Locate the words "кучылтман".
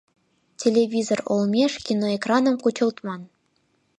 2.63-3.21